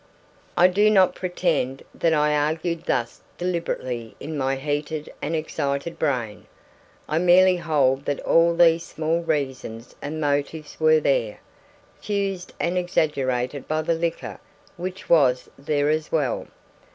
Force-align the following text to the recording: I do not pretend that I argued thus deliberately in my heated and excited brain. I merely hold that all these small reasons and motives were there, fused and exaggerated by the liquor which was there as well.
I 0.57 0.65
do 0.67 0.89
not 0.89 1.13
pretend 1.13 1.83
that 1.93 2.11
I 2.11 2.35
argued 2.35 2.85
thus 2.85 3.21
deliberately 3.37 4.15
in 4.19 4.35
my 4.35 4.55
heated 4.55 5.13
and 5.21 5.35
excited 5.35 5.99
brain. 5.99 6.47
I 7.07 7.19
merely 7.19 7.57
hold 7.57 8.05
that 8.05 8.19
all 8.21 8.55
these 8.55 8.83
small 8.83 9.19
reasons 9.19 9.95
and 10.01 10.19
motives 10.19 10.79
were 10.79 10.99
there, 11.01 11.39
fused 12.01 12.51
and 12.59 12.79
exaggerated 12.79 13.67
by 13.67 13.83
the 13.83 13.93
liquor 13.93 14.39
which 14.75 15.07
was 15.07 15.49
there 15.55 15.91
as 15.91 16.11
well. 16.11 16.47